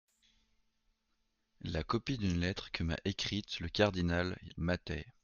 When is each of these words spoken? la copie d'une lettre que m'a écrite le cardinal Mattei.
la 1.61 1.83
copie 1.83 2.17
d'une 2.17 2.39
lettre 2.39 2.71
que 2.71 2.81
m'a 2.81 2.97
écrite 3.05 3.59
le 3.59 3.69
cardinal 3.69 4.35
Mattei. 4.57 5.05